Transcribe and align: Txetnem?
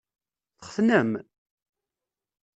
Txetnem? 0.59 1.11